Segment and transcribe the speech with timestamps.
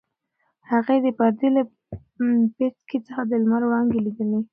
[0.71, 1.61] هغې د پردې له
[2.57, 4.39] پیڅکې څخه د لمر وړانګې لیدلې.